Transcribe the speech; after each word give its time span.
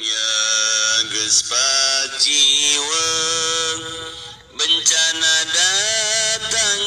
dunia 0.00 1.12
gespaciwe 1.12 3.08
bencana 4.56 5.36
datang 5.52 6.84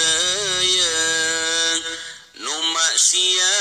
raya. 0.00 1.04
Nu 2.40 2.56
maksiat 2.72 3.59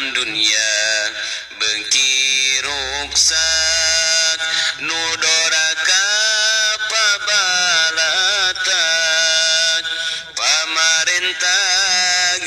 alam 0.00 0.16
dunia. 0.16 0.72
Beki 1.60 2.64
ruksak 2.64 4.40
nu 4.80 4.96
doraka 5.20 6.08
pabalatan 6.88 8.24
pamarentah 10.32 11.52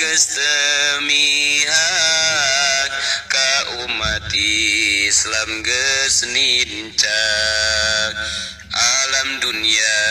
geus 0.01 0.33
teu 0.33 1.05
mihak 1.05 2.89
ka 3.29 3.85
umat 3.85 4.33
Islam 4.33 5.61
geus 5.61 6.25
nincak 6.25 8.17
alam 8.73 9.45
dunia 9.45 10.01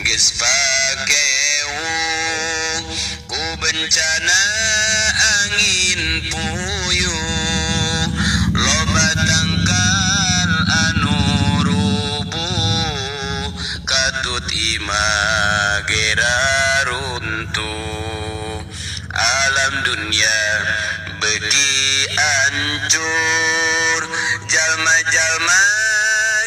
geus 0.00 0.32
pakeu 0.40 1.76
ku 3.28 3.44
bencana 3.60 4.69
puyuh 6.30 8.04
loba 8.54 9.08
tangkal 9.26 10.50
anu 10.68 11.18
rubuh 11.66 13.52
katut 13.84 14.46
imagera 14.52 16.40
alam 19.14 19.74
dunia 19.84 20.40
beki 21.20 21.72
ancur. 22.16 24.02
Jalma-jalma 24.50 25.62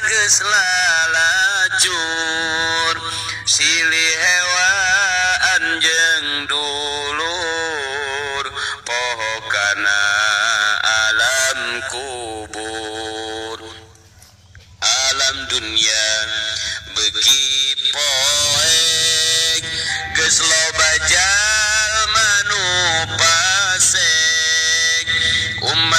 geus 0.10 0.38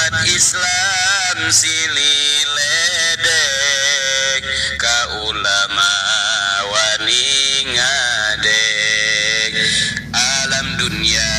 umat 0.04 0.20
Islam 0.28 1.48
silih 1.48 2.44
ledek. 2.44 4.44
Ka 4.76 5.24
ulama 5.24 5.96
wani 6.68 7.24
ngadek. 7.72 9.52
Alam 10.12 10.76
dunia 10.76 11.32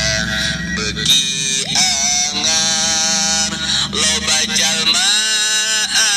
beki 0.74 1.62
angar 1.78 3.54
loba 3.94 4.38
jalma 4.58 5.14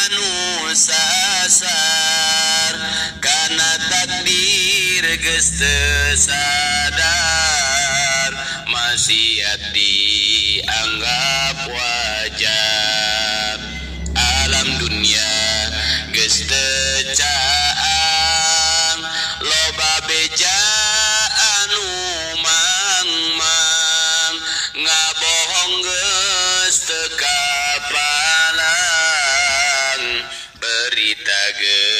anu 0.01 0.73
sasar. 0.73 2.73
Kana 3.21 3.71
takdir 3.93 5.05
geus 5.21 5.53
teu 5.53 6.17
sadar. 6.17 8.33
Maksiat 8.73 9.69
ngabohong 24.99 25.79
geus 25.79 26.77
teu 26.83 27.07
kapalang 27.15 28.03
berita 30.59 31.41
geus 31.55 31.98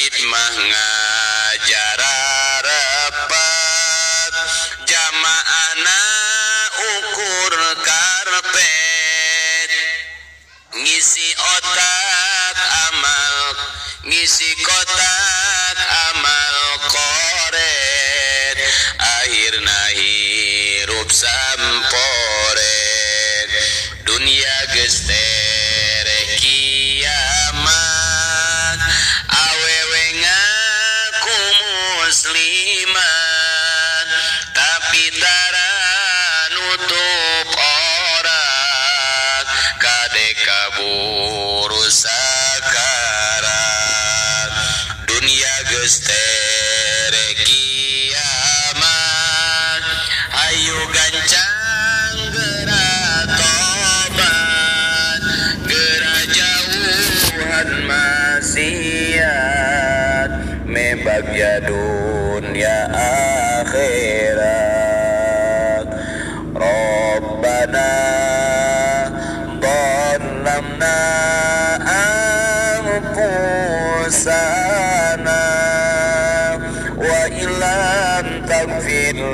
masjid 0.00 0.16
mah 0.32 0.56
ngajar 0.56 2.00
rapat. 2.64 4.32
Jamaana 4.88 6.00
ukur 6.80 7.52
karpet. 7.84 9.70
Ngisi 10.80 11.36
otak 11.36 12.56
amal 12.88 13.36
ngisi 14.08 14.56
kotak 14.64 15.76
amal 16.08 16.56
koret. 16.88 18.56
Akhirna 19.20 19.80
hirup 20.00 21.12
samporet. 21.12 22.48
Dunia 24.08 24.56
geus 24.72 25.04
tutup 36.70 37.50
orang 37.58 39.42
kade 39.82 40.28
kabur 40.46 41.66
sakarat 41.90 43.42
dunia 45.02 45.56
geste 45.66 46.30
kiamat 47.42 48.22
gerak 52.38 53.26
tobat. 53.34 55.22
Gerak 55.66 56.38
maksiat 57.82 58.70
dunia 61.66 62.78
akhirat. 62.94 64.69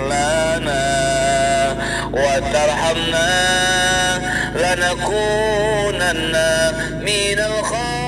لنا 0.04 0.86
وترحمنا 2.12 3.30
لنكونن 4.54 6.34
من 7.00 7.38
الخاسرين 7.38 8.05